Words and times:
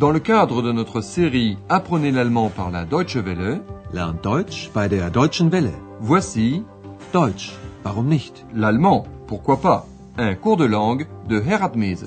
Dans 0.00 0.12
le 0.12 0.18
cadre 0.18 0.62
de 0.62 0.72
notre 0.72 1.02
série 1.02 1.58
Apprenez 1.68 2.10
l'allemand 2.10 2.48
par 2.48 2.70
la 2.70 2.86
Deutsche 2.86 3.18
Welle, 3.18 3.60
Lernt 3.92 4.24
Deutsch 4.24 4.70
bei 4.72 4.88
der 4.88 5.10
Deutschen 5.10 5.50
Welle. 5.52 5.74
voici 6.00 6.64
Deutsch, 7.12 7.52
warum 7.84 8.08
nicht? 8.08 8.46
l'allemand, 8.54 9.06
pourquoi 9.26 9.60
pas, 9.60 9.86
un 10.16 10.34
cours 10.36 10.56
de 10.56 10.64
langue 10.64 11.06
de 11.28 11.38
Herat 11.38 11.76
Mese. 11.76 12.06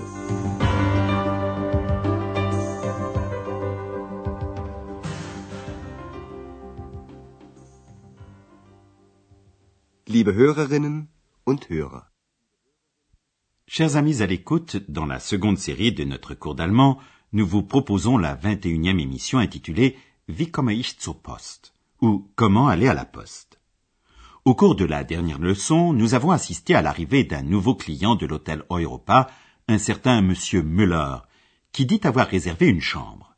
Liebe 10.08 10.34
Hörerinnen 10.34 11.10
und 11.46 11.70
Hörer, 11.70 12.08
Chers 13.68 13.96
amis 13.98 14.24
à 14.24 14.26
l'écoute, 14.26 14.78
dans 14.90 15.06
la 15.06 15.20
seconde 15.20 15.60
série 15.60 15.92
de 15.94 16.04
notre 16.04 16.34
cours 16.34 16.56
d'allemand, 16.56 16.98
nous 17.34 17.48
vous 17.48 17.64
proposons 17.64 18.18
la 18.18 18.36
21e 18.36 19.00
émission 19.00 19.40
intitulée 19.40 19.98
Wie 20.28 20.52
komme 20.52 20.70
ich 20.70 20.98
zur 21.00 21.20
Post? 21.20 21.74
ou 22.02 22.30
Comment 22.36 22.68
aller 22.68 22.88
à 22.88 22.94
la 22.94 23.06
poste? 23.06 23.60
Au 24.46 24.56
cours 24.56 24.76
de 24.76 24.86
la 24.86 25.04
dernière 25.04 25.40
leçon, 25.40 25.94
nous 25.94 26.14
avons 26.14 26.32
assisté 26.32 26.76
à 26.76 26.82
l'arrivée 26.82 27.24
d'un 27.24 27.42
nouveau 27.42 27.76
client 27.76 28.16
de 28.16 28.26
l'hôtel 28.26 28.64
Europa, 28.70 29.32
un 29.68 29.78
certain 29.78 30.22
monsieur 30.22 30.62
Müller, 30.62 31.18
qui 31.72 31.86
dit 31.86 32.02
avoir 32.04 32.28
réservé 32.28 32.68
une 32.68 32.82
chambre. 32.82 33.36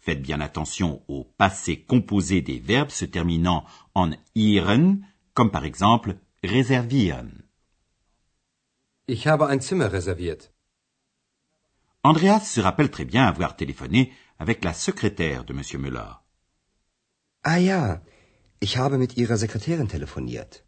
Faites 0.00 0.20
bien 0.20 0.40
attention 0.40 1.02
au 1.08 1.24
passé 1.38 1.80
composé 1.80 2.42
des 2.42 2.58
verbes 2.58 2.90
se 2.90 3.06
terminant 3.06 3.64
en 3.94 4.10
ihren, 4.34 5.00
comme 5.32 5.50
par 5.50 5.64
exemple 5.64 6.16
réservieren. 6.42 7.42
Ich 9.06 9.26
habe 9.26 9.48
ein 9.48 9.60
Zimmer 9.60 9.90
reserviert. 9.90 10.53
Andreas 12.06 12.40
se 12.40 12.60
rappelle 12.60 12.90
très 12.90 13.06
bien 13.06 13.24
avoir 13.24 13.56
téléphoné 13.56 14.12
avec 14.38 14.62
la 14.62 14.74
secrétaire 14.74 15.44
de 15.44 15.54
M. 15.54 15.62
Müller. 15.80 16.12
ah 17.42 17.60
ja, 17.60 18.02
ich 18.60 18.76
habe 18.76 18.98
mit 18.98 19.16
Ihrer 19.16 19.38
Sekretärin 19.38 19.86
telefoniert. 19.86 20.64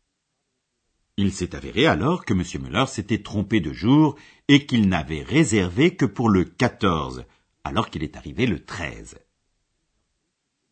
Il 1.18 1.32
s'est 1.32 1.54
avéré 1.54 1.86
alors 1.86 2.24
que 2.24 2.34
M. 2.34 2.42
Müller 2.62 2.86
s'était 2.86 3.22
trompé 3.22 3.60
de 3.60 3.72
jour 3.72 4.16
et 4.48 4.66
qu'il 4.66 4.88
n'avait 4.88 5.22
réservé 5.22 5.94
que 5.96 6.06
pour 6.06 6.28
le 6.30 6.44
14, 6.44 7.24
alors 7.64 7.90
qu'il 7.90 8.02
est 8.02 8.16
arrivé 8.16 8.46
le 8.46 8.64
13. 8.64 9.16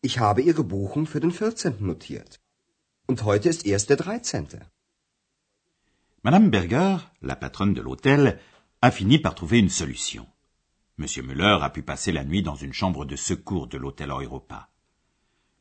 Ich 0.03 0.19
habe 0.19 0.41
Ihre 0.41 0.63
Buchung 0.63 1.05
für 1.05 1.19
den 1.19 1.31
14. 1.31 1.79
notiert. 1.79 2.39
Und 3.07 3.23
heute 3.23 3.49
ist 3.49 3.65
erst 3.67 3.89
der 3.89 3.97
13. 3.97 4.47
Madame 6.23 6.49
Berger, 6.49 7.11
la 7.21 7.35
patronne 7.35 7.73
de 7.75 7.81
l'hôtel, 7.81 8.39
a 8.81 8.89
fini 8.91 9.19
par 9.19 9.35
trouver 9.35 9.59
une 9.59 9.69
solution. 9.69 10.25
M. 10.97 11.05
Müller 11.25 11.57
a 11.61 11.69
pu 11.69 11.83
passer 11.83 12.11
la 12.13 12.23
nuit 12.23 12.41
dans 12.41 12.55
une 12.55 12.71
chambre 12.71 13.03
de 13.05 13.15
secours 13.17 13.67
de 13.67 13.77
l'hôtel 13.77 14.11
Europa. 14.11 14.69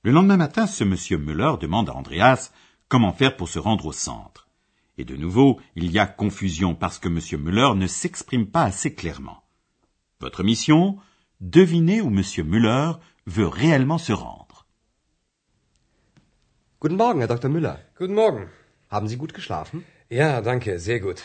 Le 0.03 0.13
lendemain 0.13 0.37
matin, 0.37 0.67
ce 0.67 0.85
M. 0.85 0.97
Müller 1.21 1.55
demande 1.61 1.89
à 1.89 1.95
Andreas 1.95 2.53
comment 2.89 3.13
faire 3.13 3.37
pour 3.37 3.49
se 3.49 3.59
rendre 3.59 3.87
au 3.87 3.93
centre. 3.93 4.49
Et 4.97 5.05
de 5.05 5.17
nouveau, 5.17 5.61
il 5.75 5.91
y 5.91 5.99
a 5.99 6.07
confusion 6.07 6.77
parce 6.77 7.01
que 7.01 7.09
M. 7.09 7.21
Müller 7.43 7.75
ne 7.75 7.89
s'exprime 7.89 8.47
pas 8.47 8.63
assez 8.63 8.95
clairement. 8.95 9.43
Votre 10.21 10.45
mission 10.45 10.99
Deviner 11.41 12.01
où 12.01 12.09
M. 12.09 12.23
Müller 12.47 12.93
veut 13.27 13.49
réellement 13.49 13.99
se 13.99 14.13
rendre. 14.13 14.67
Guten 16.81 16.97
Morgen, 16.97 17.21
Herr 17.21 17.29
Dr. 17.29 17.49
Müller. 17.49 17.79
Guten 17.99 18.15
Morgen. 18.15 18.49
Haben 18.91 19.09
Sie 19.09 19.17
gut 19.17 19.33
geschlafen? 19.33 19.83
Ja, 20.11 20.41
danke, 20.43 20.79
sehr 20.79 21.01
gut. 21.01 21.23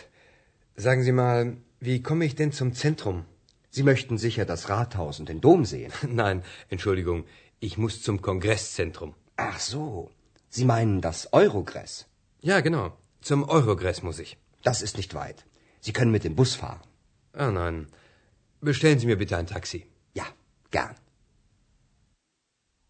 Sagen 0.76 1.04
Sie 1.04 1.12
mal, 1.12 1.58
wie 1.80 2.02
komme 2.02 2.26
ich 2.26 2.34
denn 2.34 2.52
zum 2.52 2.74
Zentrum? 2.74 3.26
Sie 3.72 3.84
möchten 3.84 4.18
sicher 4.18 4.46
das 4.46 4.70
Rathaus 4.70 5.20
und 5.20 5.30
den 5.30 5.42
Dom 5.42 5.66
sehen. 5.66 5.92
Nein, 6.08 6.44
Entschuldigung, 6.70 7.26
ich 7.60 7.78
muss 7.78 8.02
zum 8.02 8.22
Kongresszentrum. 8.22 9.14
Ach 9.38 9.60
so. 9.60 10.10
Sie 10.50 10.66
meinen 10.66 11.02
das 11.02 11.32
Eurogress. 11.34 12.08
Ja, 12.42 12.62
genau. 12.62 12.98
Zum 13.22 13.44
Eurogress 13.44 14.02
muss 14.02 14.20
ich. 14.20 14.38
Das 14.64 14.82
ist 14.82 14.98
nicht 14.98 15.14
weit. 15.14 15.46
Sie 15.82 15.94
können 15.94 16.12
mit 16.12 16.24
dem 16.24 16.36
Bus 16.36 16.56
fahren. 16.56 16.82
Ah 17.34 17.52
nein. 17.52 17.88
Bestellen 18.62 19.00
Sie 19.00 19.06
mir 19.06 19.18
bitte 19.18 19.38
ein 19.38 19.48
Taxi. 19.48 19.86
Ja, 20.14 20.26
gern. 20.72 20.96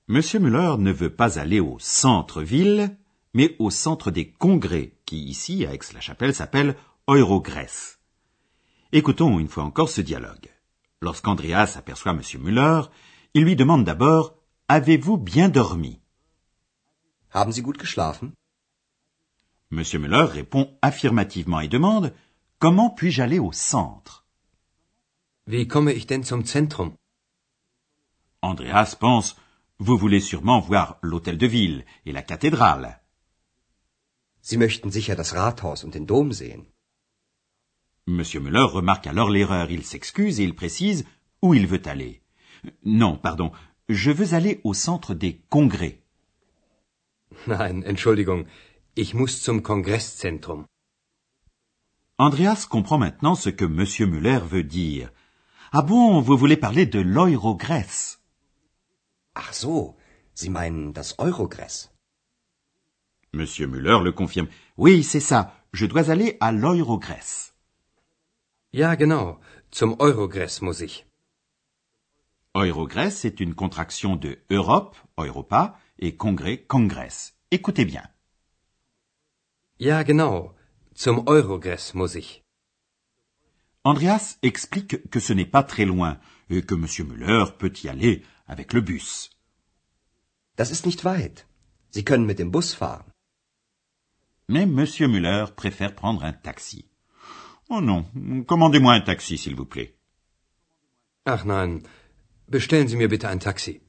Monsieur 0.07 0.40
Müller 0.40 0.78
ne 0.78 0.94
veut 1.00 1.16
pas 1.16 1.38
aller 1.38 1.61
au 1.61 1.78
centre-ville, 1.78 2.97
mais 3.31 3.56
au 3.59 3.69
centre 3.69 4.09
des 4.09 4.31
congrès, 4.31 4.91
qui 5.06 5.23
ici, 5.25 5.67
à 5.67 5.73
Aix-la-Chapelle, 5.73 6.34
s'appelle 6.34 6.75
Eurogress. 7.07 8.00
Écoutons 8.91 9.38
une 9.38 9.50
fois 9.50 9.63
encore 9.66 9.90
ce 9.90 10.01
dialogue. 10.01 10.50
Lorsqu'Andreas 11.01 11.77
aperçoit 11.77 12.13
Monsieur 12.13 12.39
Müller, 12.39 12.81
il 13.33 13.43
lui 13.43 13.55
demande 13.55 13.85
d'abord 13.85 14.35
Avez-vous 14.67 15.17
bien 15.17 15.47
dormi? 15.49 16.01
Haben 17.33 17.51
Sie 17.53 17.61
gut 17.61 17.77
geschlafen? 17.77 18.33
Monsieur 19.71 19.99
Müller 19.99 20.25
répond 20.25 20.77
affirmativement 20.81 21.61
et 21.61 21.69
demande 21.69 22.13
Comment 22.59 22.89
puis-je 22.89 23.21
aller 23.21 23.39
au 23.39 23.53
centre? 23.53 24.25
Wie 25.47 25.67
komme 25.67 25.93
ich 25.93 26.05
denn 26.05 26.23
zum 26.23 26.43
Zentrum? 26.43 26.95
Andreas 28.41 28.95
pense 28.99 29.37
Vous 29.79 29.97
voulez 29.97 30.19
sûrement 30.19 30.59
voir 30.59 30.97
l'hôtel 31.01 31.37
de 31.37 31.47
ville 31.47 31.85
et 32.05 32.11
la 32.11 32.21
cathédrale. 32.21 32.99
Sie 34.41 34.57
möchten 34.57 34.91
sicher 34.91 35.16
das 35.16 35.33
Rathaus 35.33 35.85
und 35.85 35.93
den 35.93 36.05
Dom 36.05 36.33
sehen. 36.33 36.66
Monsieur 38.09 38.40
Müller 38.40 38.66
remarque 38.66 39.06
alors 39.06 39.30
l'erreur. 39.30 39.70
Il 39.70 39.84
s'excuse 39.84 40.40
et 40.40 40.44
il 40.44 40.56
précise 40.56 41.06
où 41.42 41.53
il 41.53 41.68
veut 41.68 41.81
aller. 41.86 42.22
Non, 42.84 43.18
pardon. 43.18 43.52
Je 43.88 44.12
veux 44.12 44.34
aller 44.34 44.62
au 44.64 44.74
centre 44.74 45.14
des 45.14 45.42
congrès. 45.50 46.00
Nein, 47.47 47.84
Entschuldigung, 47.88 48.46
ich 48.96 49.14
muss 49.14 49.42
zum 49.42 49.62
Kongresszentrum. 49.62 50.66
Andreas 52.18 52.66
comprend 52.66 52.97
maintenant 52.97 53.36
ce 53.36 53.50
que 53.50 53.66
Monsieur 53.66 54.08
Müller 54.08 54.40
veut 54.44 54.64
dire. 54.64 55.12
Ah 55.72 55.84
bon, 55.84 56.20
vous 56.20 56.36
voulez 56.36 56.58
parler 56.58 56.86
de 56.86 57.00
l'Eurogress 57.00 58.20
Ach 59.36 59.53
so. 59.53 59.96
Sie 60.34 60.50
meinen 60.50 60.94
das 60.94 61.16
Eurogress. 61.20 61.91
Monsieur 63.34 63.68
Müller 63.68 64.00
le 64.03 64.12
confirme. 64.12 64.47
Oui, 64.78 65.03
c'est 65.03 65.20
ça. 65.20 65.56
Je 65.72 65.86
dois 65.86 66.09
aller 66.09 66.38
à 66.40 66.52
l'Eurogress. 66.52 67.48
Ja, 68.72 68.96
genau. 68.96 69.40
Zum 69.72 70.00
Eurogress 70.00 70.62
muss 70.62 70.81
ich. 70.81 71.06
Eurogress 72.53 73.25
est 73.25 73.40
une 73.40 73.56
contraction 73.56 74.16
de 74.16 74.38
Europe, 74.50 74.96
Europa, 75.18 75.80
et 75.97 76.18
Congrès, 76.18 76.57
Congress. 76.68 77.34
Écoutez 77.52 77.85
bien. 77.85 78.03
Ja, 79.79 80.03
genau. 80.03 80.56
Zum 80.94 81.28
Eurogress 81.28 81.94
muss 81.94 82.16
ich. 82.16 82.44
Andreas 83.84 84.38
explique 84.41 85.09
que 85.09 85.19
ce 85.19 85.34
n'est 85.34 85.50
pas 85.50 85.63
très 85.63 85.85
loin 85.85 86.19
et 86.50 86.62
que 86.62 86.75
Monsieur 86.75 87.06
Müller 87.06 87.46
peut 87.58 87.74
y 87.84 87.88
aller 87.90 88.24
avec 88.47 88.74
le 88.74 88.81
bus. 88.81 89.31
Das 90.58 90.69
ist 90.69 90.85
nicht 90.85 91.06
weit. 91.06 91.46
Sie 91.90 92.03
können 92.03 92.25
mit 92.25 92.38
dem 92.40 92.52
Bus 92.52 92.74
fahren. 92.74 93.06
Mais 94.47 94.66
Monsieur 94.66 95.08
Müller 95.08 95.46
préfère 95.56 95.96
prendre 95.96 96.24
un 96.24 96.34
taxi. 96.34 96.88
Oh 97.69 97.81
non, 97.81 98.06
commandez-moi 98.47 98.94
un 98.94 99.02
taxi, 99.02 99.38
s'il 99.38 99.56
vous 99.56 99.66
plaît. 99.66 99.94
Ach 101.25 101.46
nein, 101.46 101.81
bestellen 102.47 102.88
Sie 102.88 102.96
mir 102.97 103.07
bitte 103.09 103.25
ein 103.25 103.40
Taxi. 103.40 103.81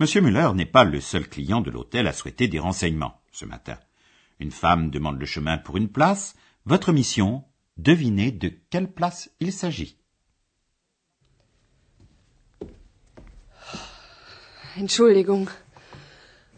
Monsieur 0.00 0.20
Müller 0.22 0.50
n'est 0.54 0.66
pas 0.72 0.82
le 0.84 1.00
seul 1.00 1.28
client 1.28 1.60
de 1.60 1.70
l'hôtel 1.70 2.08
à 2.08 2.12
souhaiter 2.12 2.48
des 2.48 2.58
renseignements 2.58 3.20
ce 3.30 3.44
matin. 3.44 3.78
Une 4.40 4.50
femme 4.50 4.90
demande 4.90 5.20
le 5.20 5.26
chemin 5.26 5.58
pour 5.58 5.76
une 5.76 5.88
place. 5.88 6.34
Votre 6.64 6.92
mission, 6.92 7.44
devinez 7.76 8.32
de 8.32 8.48
quelle 8.70 8.90
place 8.90 9.30
il 9.38 9.52
s'agit. 9.52 9.96
Entschuldigung. 14.76 15.48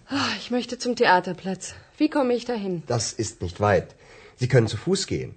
Ah, 0.08 0.30
Ich 0.38 0.50
möchte 0.50 0.78
zum 0.78 0.94
Theaterplatz. 0.96 1.74
Wie 1.98 2.08
komme 2.08 2.34
ich 2.34 2.44
dahin? 2.44 2.82
Das 2.86 3.12
ist 3.12 3.42
nicht 3.42 3.60
weit. 3.60 3.94
Sie 4.36 4.48
können 4.48 4.68
zu 4.68 4.76
Fuß 4.76 5.06
gehen. 5.06 5.34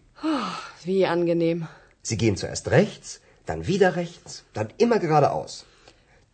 Wie 0.83 1.05
angenehm. 1.05 1.67
Sie 2.01 2.17
gehen 2.17 2.37
zuerst 2.37 2.69
rechts, 2.71 3.21
dann 3.45 3.67
wieder 3.67 3.95
rechts, 3.95 4.43
dann 4.53 4.69
immer 4.77 4.99
geradeaus. 4.99 5.65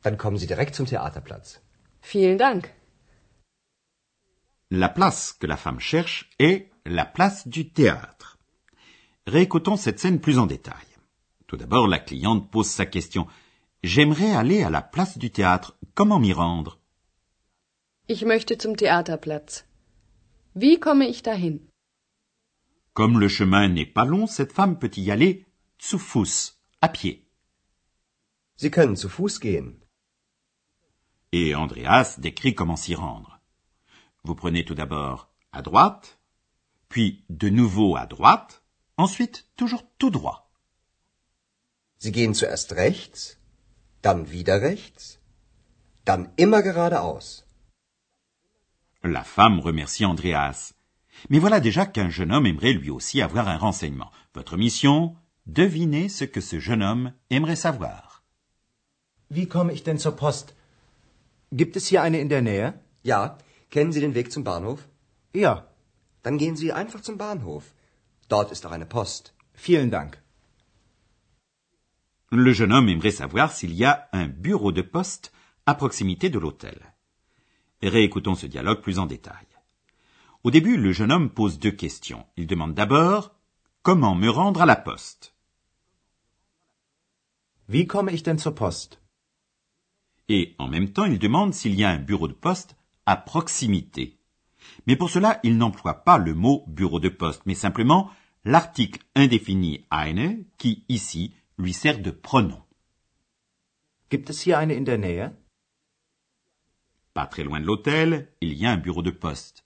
Dann 0.04 0.18
kommen 0.18 0.38
Sie 0.38 0.48
direkt 0.48 0.76
zum 0.76 0.86
Theaterplatz. 0.86 1.60
Vielen 2.02 2.38
Dank. 2.38 2.70
La 4.70 4.90
place 4.90 5.34
que 5.40 5.48
la 5.48 5.58
femme 5.58 5.80
cherche 5.80 6.30
est 6.40 6.70
la 6.86 7.06
place 7.06 7.48
du 7.48 7.72
théâtre. 7.74 8.38
Réécoutons 9.28 9.78
cette 9.78 10.00
scène 10.00 10.20
plus 10.20 10.38
en 10.38 10.48
détail. 10.48 10.88
Tout 11.48 11.58
d'abord, 11.58 11.88
la 11.88 12.00
cliente 12.00 12.50
pose 12.52 12.68
sa 12.70 12.86
question. 12.86 13.28
J'aimerais 13.84 14.32
aller 14.32 14.64
à 14.64 14.70
la 14.70 14.82
place 14.82 15.18
du 15.18 15.30
théâtre. 15.32 15.78
Comment 15.94 16.20
m'y 16.20 16.34
rendre 16.34 16.80
Ich 18.08 18.26
möchte 18.26 18.58
zum 18.58 18.76
Theaterplatz. 18.76 19.66
Wie 20.56 20.80
komme 20.80 21.08
ich 21.08 21.24
dahin? 21.24 21.62
Comme 22.94 23.19
le 23.19 23.28
chemin 23.28 23.69
n'est 23.69 23.92
pas 23.92 24.06
long, 24.06 24.28
cette 24.28 24.54
femme 24.54 24.78
peut 24.78 24.92
y 24.98 25.10
aller 25.10 25.45
zu 25.80 25.98
Fuß, 25.98 26.60
à 26.81 26.90
pied. 26.90 27.25
Sie 28.56 28.69
können 28.69 28.95
zu 28.95 29.10
Fuß 29.10 29.40
gehen. 29.40 29.80
Et 31.31 31.56
Andreas 31.56 32.19
décrit 32.19 32.54
comment 32.54 32.75
s'y 32.75 32.94
rendre. 32.94 33.40
Vous 34.24 34.36
prenez 34.36 34.63
tout 34.63 34.75
d'abord 34.75 35.30
à 35.51 35.63
droite, 35.63 36.19
puis 36.88 37.25
de 37.30 37.50
nouveau 37.50 37.95
à 37.95 38.06
droite, 38.06 38.63
ensuite 38.98 39.48
toujours 39.57 39.84
tout 39.98 40.12
droit. 40.12 40.51
Sie 41.98 42.12
gehen 42.12 42.36
zuerst 42.36 42.74
rechts, 42.74 43.39
dann 44.04 44.30
wieder 44.30 44.62
rechts, 44.62 45.19
dann 46.06 46.31
immer 46.38 46.62
geradeaus. 46.62 47.44
La 49.01 49.24
femme 49.24 49.60
remercie 49.60 50.06
Andreas. 50.06 50.75
Mais 51.30 51.40
voilà 51.40 51.60
déjà 51.60 51.86
qu'un 51.86 52.10
jeune 52.10 52.31
homme 52.34 52.46
aimerait 52.46 52.74
lui 52.74 52.90
aussi 52.90 53.22
avoir 53.22 53.48
un 53.48 53.58
renseignement. 53.58 54.12
Votre 54.34 54.58
mission, 54.58 55.16
devinez 55.46 56.10
ce 56.10 56.25
que 56.25 56.42
ce 56.42 56.60
jeune 56.60 56.84
homme 56.84 57.14
aimerait 57.30 57.56
savoir. 57.56 58.24
Wie 59.30 59.48
komme 59.48 59.72
ich 59.72 59.84
denn 59.84 59.98
zur 60.00 60.16
Post? 60.16 60.54
Gibt 61.52 61.75
es 61.75 61.88
hier 61.88 62.02
eine 62.04 62.20
in 62.20 62.30
der 62.30 62.42
Nähe? 62.42 62.74
Ja, 63.04 63.38
kennen 63.70 63.92
Sie 63.92 64.02
den 64.02 64.14
Weg 64.16 64.31
zum 64.31 64.44
Bahnhof? 64.44 64.88
Ja, 65.34 65.68
Dann 66.24 66.38
gehen 66.38 66.56
Sie 66.56 66.72
einfach 66.72 67.02
zum 67.02 67.18
Bahnhof. 67.18 67.74
Dort 68.30 68.52
ist 68.52 68.66
auch 68.66 68.72
eine 68.72 68.86
Post. 68.86 69.34
vielen 69.54 69.92
Dank. 69.92 70.18
Le 72.31 72.54
jeune 72.54 72.74
homme 72.74 72.90
aimerait 72.90 73.12
savoir 73.12 73.52
s'il 73.52 73.74
y 73.74 73.86
a 73.86 74.08
un 74.12 74.28
bureau 74.28 74.72
de 74.72 74.81
poste 74.81 75.31
à 75.66 75.75
proximité 75.75 76.30
de 76.30 76.40
l'hôtel. 76.40 76.80
Réécoutons 77.81 78.36
ce 78.36 78.48
dialogue 78.48 78.81
plus 78.81 78.98
en 79.00 79.06
détail. 79.06 79.46
Au 80.44 80.51
début, 80.51 80.75
le 80.75 80.92
jeune 80.92 81.12
homme 81.12 81.30
pose 81.30 81.57
deux 81.57 81.72
questions. 81.72 82.25
Il 82.36 82.48
demande 82.48 82.74
d'abord 82.74 83.34
comment 83.81 84.13
me 84.13 84.30
rendre 84.30 84.62
à 84.62 84.66
la 84.66 84.75
poste? 84.75 85.34
Wie 87.69 87.88
komme 87.88 88.10
ich 88.10 88.24
denn 88.24 88.38
zur 88.38 88.54
Post? 88.54 89.00
Et 90.28 90.54
en 90.57 90.68
même 90.68 90.92
temps, 90.92 91.06
il 91.06 91.18
demande 91.18 91.54
s'il 91.54 91.75
y 91.75 91.86
a 91.86 91.90
un 91.90 91.98
bureau 91.98 92.28
de 92.28 92.34
poste 92.34 92.75
à 93.06 93.16
proximité. 93.16 94.18
Mais 94.86 94.98
pour 94.98 95.10
cela, 95.10 95.40
il 95.44 95.57
n'emploie 95.57 96.04
pas 96.04 96.18
le 96.18 96.34
mot 96.34 96.66
bureau 96.68 97.00
de 97.00 97.10
poste, 97.10 97.44
mais 97.46 97.56
simplement 97.56 98.12
l'article 98.44 99.01
indéfini 99.16 99.86
eine 99.92 100.44
qui, 100.57 100.84
ici, 100.89 101.34
lui 101.57 101.72
sert 101.72 102.01
de 102.01 102.12
pronom. 102.12 102.62
Gibt 104.10 104.30
es 104.30 104.46
hier 104.46 104.60
eine 104.60 104.74
in 104.74 104.84
der 104.84 104.98
Nähe? 104.98 105.31
Pas 107.13 107.28
très 107.28 107.44
loin 107.44 107.62
de 107.62 107.66
l'hôtel, 107.66 108.28
il 108.42 108.54
y 108.54 108.66
a 108.66 108.72
un 108.72 108.78
bureau 108.78 109.01
de 109.01 109.12
poste, 109.12 109.63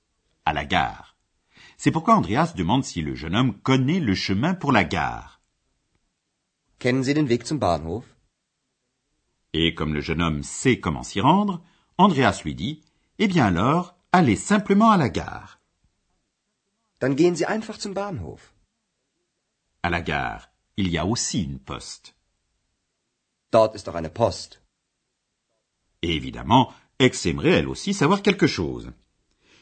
à 0.48 0.54
la 0.54 0.66
gare. 0.66 1.18
C'est 1.78 1.92
pourquoi 1.92 2.16
Andreas 2.16 2.54
demande 2.56 2.86
si 2.86 3.02
le 3.02 3.16
jeune 3.16 3.36
homme 3.36 3.60
connaît 3.70 4.00
le 4.00 4.16
chemin 4.16 4.54
pour 4.56 4.72
la 4.72 4.86
gare. 4.86 5.42
Kennen 6.80 7.04
Sie 7.04 7.14
den 7.14 7.28
Weg 7.28 7.46
zum 7.46 7.60
Bahnhof? 7.60 8.06
Et 9.54 9.74
comme 9.76 9.94
le 9.94 10.02
jeune 10.02 10.22
homme 10.22 10.44
sait 10.44 10.80
comment 10.80 11.04
s'y 11.04 11.20
rendre, 11.20 11.62
Andreas 11.98 12.42
lui 12.46 12.56
dit, 12.56 12.82
eh 13.20 13.28
bien 13.28 13.46
alors, 13.48 13.96
allez 14.12 14.38
simplement 14.38 14.92
à 14.92 14.98
la 14.98 15.10
gare. 15.10 15.60
Dann 17.00 17.16
gehen 17.16 17.36
Sie 17.36 17.46
einfach 17.46 17.78
zum 17.78 17.94
Bahnhof. 17.94 18.54
À 19.84 19.90
la 19.90 20.02
gare, 20.02 20.50
il 20.78 20.88
y 20.88 20.98
a 20.98 21.06
aussi 21.06 21.44
une 21.44 21.60
poste. 21.60 22.14
Dort 23.52 23.76
ist 23.76 23.88
auch 23.90 23.96
eine 23.96 24.10
Post. 24.10 24.62
Et 26.02 26.16
évidemment, 26.16 26.74
Ex 27.00 27.26
aimerait 27.26 27.60
elle 27.60 27.68
aussi 27.68 27.94
savoir 27.94 28.22
quelque 28.22 28.48
chose. 28.48 28.92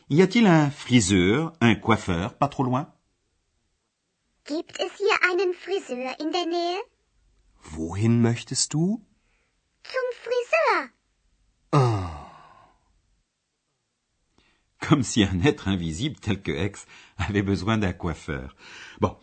Y 0.07 0.21
a-t-il 0.21 0.45
un 0.45 0.69
friseur, 0.69 1.53
un 1.61 1.73
coiffeur, 1.73 2.37
pas 2.37 2.47
trop 2.47 2.63
loin? 2.63 2.93
Gibt 4.45 4.79
es 4.79 4.91
hier 4.99 5.17
einen 5.31 5.55
Friseur 5.55 6.19
in 6.19 6.31
der 6.31 6.45
Nähe? 6.45 6.79
Wohin 7.71 8.21
möchtest 8.21 8.71
du? 8.75 9.03
Zum 9.83 10.07
Friseur. 10.21 10.89
Comme 14.79 15.01
si 15.01 15.23
un 15.23 15.41
être 15.41 15.67
invisible 15.67 16.19
tel 16.19 16.43
que 16.43 16.51
Ex 16.51 16.85
avait 17.17 17.41
besoin 17.41 17.79
d'un 17.79 17.93
coiffeur. 17.93 18.55
Bon, 19.01 19.17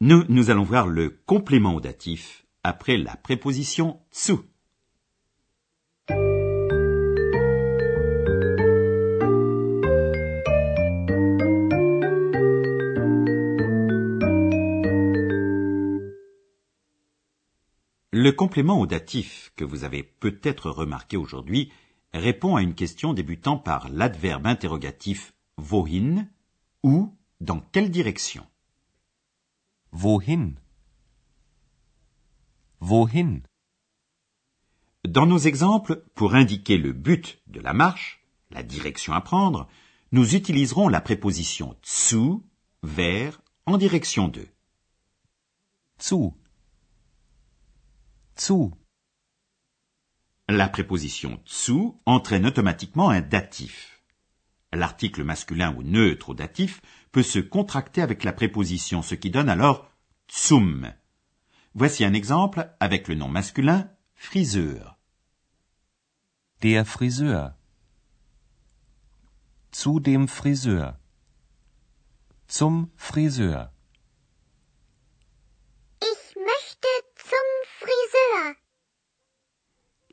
nous, 0.00 0.24
nous 0.28 0.50
allons 0.50 0.64
voir 0.64 0.86
le 0.86 1.08
complément 1.24 1.74
au 1.74 1.80
datif 1.80 2.44
après 2.62 2.98
la 2.98 3.16
préposition 3.16 4.02
zu. 4.10 4.49
Le 18.22 18.32
complément 18.32 18.78
au 18.78 18.86
datif 18.86 19.50
que 19.56 19.64
vous 19.64 19.82
avez 19.82 20.02
peut-être 20.02 20.68
remarqué 20.68 21.16
aujourd'hui 21.16 21.72
répond 22.12 22.54
à 22.54 22.60
une 22.60 22.74
question 22.74 23.14
débutant 23.14 23.56
par 23.56 23.88
l'adverbe 23.88 24.46
interrogatif 24.46 25.32
wohin 25.56 26.28
ou 26.82 27.16
dans 27.40 27.60
quelle 27.72 27.90
direction? 27.90 28.46
Wohin? 29.92 30.52
Wohin? 32.82 33.40
Dans 35.08 35.24
nos 35.24 35.38
exemples, 35.38 36.04
pour 36.14 36.34
indiquer 36.34 36.76
le 36.76 36.92
but 36.92 37.40
de 37.46 37.60
la 37.60 37.72
marche, 37.72 38.22
la 38.50 38.62
direction 38.62 39.14
à 39.14 39.22
prendre, 39.22 39.66
nous 40.12 40.34
utiliserons 40.34 40.88
la 40.88 41.00
préposition 41.00 41.74
zu, 41.82 42.42
vers, 42.82 43.40
en 43.64 43.78
direction 43.78 44.28
de. 44.28 44.46
Zu. 45.98 46.34
Zu. 48.40 48.72
La 50.48 50.70
préposition 50.70 51.42
zu 51.44 52.00
entraîne 52.06 52.46
automatiquement 52.46 53.10
un 53.10 53.20
datif. 53.20 54.02
L'article 54.72 55.24
masculin 55.24 55.74
ou 55.76 55.82
neutre 55.82 56.30
au 56.30 56.34
datif 56.34 56.80
peut 57.12 57.22
se 57.22 57.38
contracter 57.38 58.00
avec 58.00 58.24
la 58.24 58.32
préposition, 58.32 59.02
ce 59.02 59.14
qui 59.14 59.30
donne 59.30 59.50
alors 59.50 59.90
zum. 60.26 60.90
Voici 61.74 62.02
un 62.02 62.14
exemple 62.14 62.74
avec 62.80 63.08
le 63.08 63.14
nom 63.14 63.28
masculin 63.28 63.90
friseur. 64.14 64.98
Der 66.62 66.86
Friseur. 66.86 67.54
Zu 69.70 70.00
dem 70.00 70.28
Friseur. 70.28 70.98
Zum 72.48 72.88
Friseur. 72.96 73.70
Ich 76.02 76.36
möchte 76.36 76.88
zum 77.16 77.48
Friseur. 77.78 78.56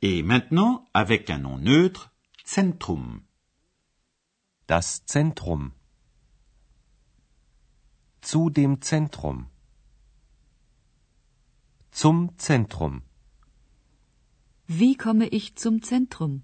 Et 0.00 0.22
maintenant, 0.22 0.88
avec 0.94 1.28
un 1.28 1.38
nom 1.38 1.58
neutre, 1.58 2.12
Zentrum. 2.44 3.22
Das 4.68 5.04
Zentrum. 5.06 5.72
Zu 8.22 8.50
dem 8.50 8.80
Zentrum. 8.80 9.46
Zum 11.90 12.30
Zentrum. 12.38 13.02
Wie 14.68 14.96
komme 14.96 15.26
ich 15.26 15.56
zum 15.56 15.82
Zentrum? 15.82 16.42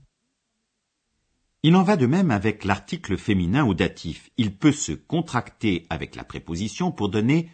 Il 1.62 1.76
en 1.76 1.84
va 1.84 1.96
de 1.96 2.06
même 2.06 2.32
avec 2.32 2.64
l'article 2.64 3.16
féminin 3.16 3.64
au 3.64 3.72
datif. 3.72 4.30
Il 4.36 4.58
peut 4.58 4.72
se 4.72 4.92
contracter 4.92 5.86
avec 5.90 6.16
la 6.16 6.24
préposition 6.24 6.90
pour 6.90 7.08
donner 7.08 7.50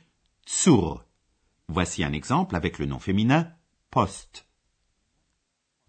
zur. 0.46 1.04
Voici 1.68 2.02
un 2.04 2.12
exemple 2.12 2.56
avec 2.56 2.78
le 2.78 2.86
nom 2.86 2.98
féminin 2.98 3.52
Post. 3.90 4.49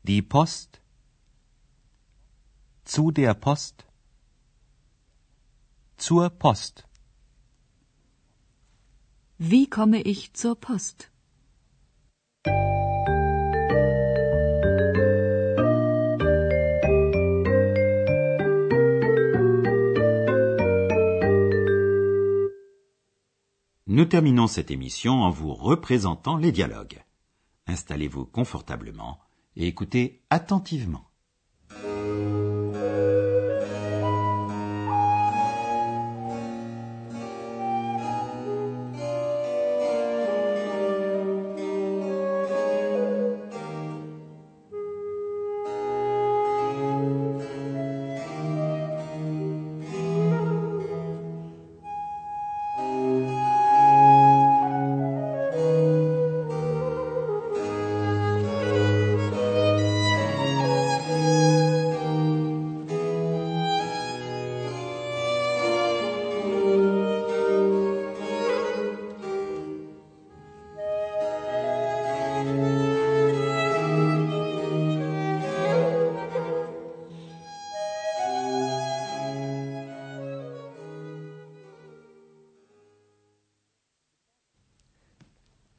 Die 0.04 0.24
Post? 0.24 0.82
Zu 2.86 3.12
der 3.12 3.36
Post? 3.36 3.86
Zur 5.98 6.32
Post. 6.32 6.88
Wie 9.38 9.70
komme 9.70 10.02
ich 10.02 10.34
zur 10.34 10.56
Post? 10.60 11.12
Nous 23.86 24.06
terminons 24.06 24.48
cette 24.48 24.72
émission 24.72 25.22
en 25.22 25.30
vous 25.30 25.54
représentant 25.54 26.38
les 26.38 26.52
dialogues. 26.52 27.04
Installez-vous 27.68 28.26
confortablement 28.26 29.20
et 29.56 29.68
écoutez 29.68 30.22
attentivement. 30.30 31.11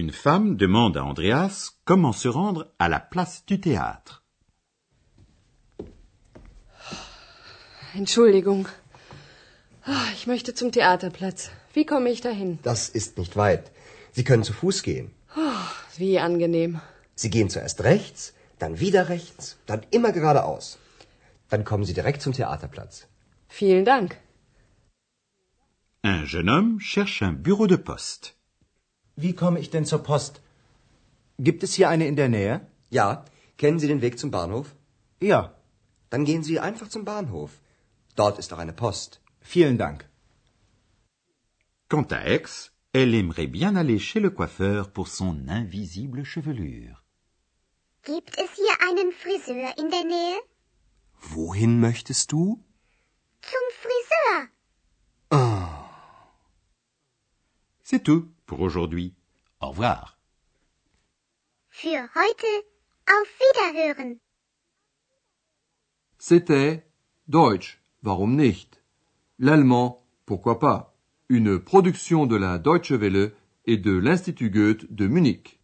Une 0.00 0.10
femme 0.10 0.56
demande 0.56 0.96
à 0.96 1.04
Andreas 1.04 1.70
comment 1.84 2.12
se 2.22 2.26
rendre 2.26 2.62
à 2.80 2.88
la 2.88 2.98
place 2.98 3.44
du 3.46 3.60
théâtre. 3.60 4.24
Entschuldigung. 7.94 8.66
Ah, 9.86 10.06
Ich 10.16 10.26
möchte 10.26 10.52
zum 10.60 10.72
Theaterplatz. 10.72 11.50
Wie 11.74 11.86
komme 11.86 12.10
ich 12.10 12.20
dahin? 12.20 12.58
Das 12.64 12.88
ist 12.88 13.18
nicht 13.18 13.36
weit. 13.36 13.70
Sie 14.16 14.24
können 14.24 14.42
zu 14.42 14.52
Fuß 14.52 14.82
gehen. 14.82 15.12
Wie 15.96 16.18
angenehm. 16.18 16.80
Sie 17.14 17.30
gehen 17.30 17.48
zuerst 17.48 17.78
rechts, 17.84 18.32
dann 18.58 18.80
wieder 18.80 19.08
rechts, 19.08 19.56
dann 19.66 19.82
immer 19.92 20.10
geradeaus. 20.10 20.78
Dann 21.50 21.64
kommen 21.64 21.84
Sie 21.84 21.94
direkt 21.94 22.20
zum 22.22 22.32
Theaterplatz. 22.32 23.06
Vielen 23.48 23.84
Dank. 23.84 24.16
Un 26.02 26.26
jeune 26.26 26.50
homme 26.52 26.80
cherche 26.80 27.22
un 27.24 27.36
bureau 27.44 27.68
de 27.68 27.76
poste. 27.78 28.30
Wie 29.16 29.34
komme 29.34 29.60
ich 29.60 29.70
denn 29.70 29.84
zur 29.84 30.02
Post? 30.02 30.40
Gibt 31.38 31.62
es 31.62 31.74
hier 31.74 31.88
eine 31.88 32.06
in 32.06 32.16
der 32.16 32.28
Nähe? 32.28 32.66
Ja, 32.90 33.24
kennen 33.58 33.78
Sie 33.78 33.88
den 33.88 34.02
Weg 34.02 34.18
zum 34.18 34.30
Bahnhof? 34.30 34.74
Ja. 35.20 35.54
Dann 36.10 36.24
gehen 36.24 36.42
Sie 36.42 36.60
einfach 36.60 36.88
zum 36.88 37.04
Bahnhof. 37.04 37.60
Dort 38.16 38.38
ist 38.38 38.52
auch 38.52 38.58
eine 38.58 38.72
Post. 38.72 39.20
Vielen 39.40 39.78
Dank. 39.78 40.08
Quant 41.88 42.10
à 42.12 42.20
Aix, 42.24 42.72
elle 42.92 43.14
aimerait 43.14 43.50
bien 43.50 43.76
aller 43.76 43.98
chez 43.98 44.20
le 44.20 44.30
coiffeur 44.30 44.88
pour 44.92 45.08
son 45.08 45.48
invisible 45.48 46.24
chevelure. 46.24 46.96
Gibt 48.02 48.36
es 48.38 48.50
hier 48.54 48.76
einen 48.88 49.12
Friseur 49.12 49.76
in 49.78 49.90
der 49.90 50.04
Nähe? 50.04 50.38
Wohin 51.20 51.80
möchtest 51.80 52.32
du? 52.32 52.62
Zum 53.42 53.64
Friseur. 53.82 54.48
C'est 57.82 58.02
tout 58.02 58.28
pour 58.54 58.62
aujourd'hui. 58.64 59.14
Au 59.60 59.70
revoir. 59.70 60.16
Für 61.70 62.08
heute 62.14 62.46
auf 63.06 63.28
Wiederhören. 63.40 64.20
C'était 66.18 66.82
Deutsch, 67.26 67.80
warum 68.02 68.36
nicht? 68.36 68.80
L'allemand, 69.38 70.06
pourquoi 70.24 70.58
pas? 70.60 70.94
Une 71.28 71.58
production 71.58 72.26
de 72.26 72.36
la 72.36 72.58
Deutsche 72.58 72.92
Welle 72.92 73.32
et 73.66 73.76
de 73.76 73.92
l'Institut 73.92 74.50
Goethe 74.50 74.86
de 74.90 75.08
Munich. 75.08 75.58